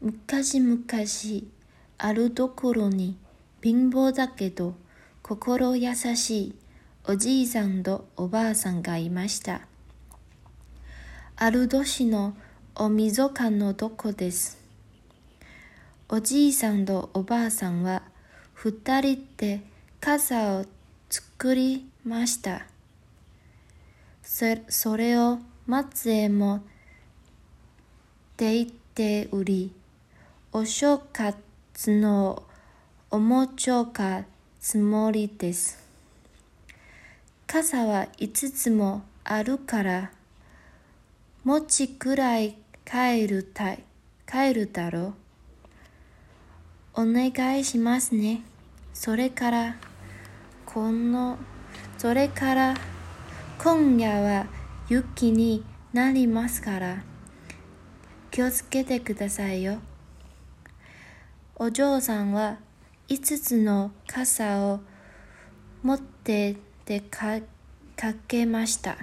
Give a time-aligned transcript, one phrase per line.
[0.00, 0.80] 昔々
[1.98, 3.18] あるところに
[3.62, 4.74] 貧乏だけど
[5.22, 6.54] 心優しい
[7.04, 9.60] おじいさんとおばあさんがいました。
[11.36, 12.34] ある年の
[12.74, 14.58] おみぞかのとこです。
[16.08, 18.02] おじいさんとおばあさんは
[18.54, 19.60] 二人で
[20.00, 20.64] 傘を
[21.10, 22.66] 作りました。
[24.22, 26.62] それを松へもっ
[28.36, 29.72] ていって売り、
[30.52, 32.42] お正月の
[33.08, 34.24] おもちょか
[34.58, 35.78] つもりです。
[37.46, 40.10] 傘は五つもあるから、
[41.44, 43.84] 餅くらい帰るたい、
[44.26, 45.14] 帰るだろ
[46.96, 47.02] う。
[47.02, 48.42] お願いしますね。
[48.92, 49.76] それから、
[50.66, 51.38] この、
[51.96, 52.74] それから、
[53.62, 54.46] 今夜は
[54.88, 57.04] 雪になりますから、
[58.32, 59.78] 気をつけてくださいよ。
[61.62, 62.56] お嬢さんは
[63.08, 64.80] 5つの傘を
[65.82, 67.42] 持って出か
[68.26, 68.96] けました。